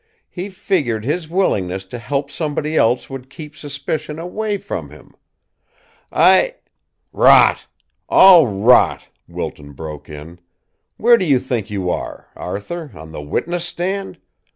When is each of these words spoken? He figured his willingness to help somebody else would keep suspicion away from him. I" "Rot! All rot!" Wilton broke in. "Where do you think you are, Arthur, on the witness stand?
He 0.31 0.49
figured 0.49 1.05
his 1.05 1.29
willingness 1.29 1.85
to 1.85 1.99
help 1.99 2.31
somebody 2.31 2.75
else 2.75 3.07
would 3.07 3.29
keep 3.29 3.55
suspicion 3.55 4.17
away 4.17 4.57
from 4.57 4.89
him. 4.89 5.13
I" 6.11 6.55
"Rot! 7.27 7.67
All 8.09 8.47
rot!" 8.47 9.09
Wilton 9.27 9.73
broke 9.73 10.09
in. 10.09 10.39
"Where 10.97 11.19
do 11.19 11.25
you 11.25 11.37
think 11.37 11.69
you 11.69 11.91
are, 11.91 12.29
Arthur, 12.35 12.89
on 12.95 13.11
the 13.11 13.21
witness 13.21 13.63
stand? 13.65 14.17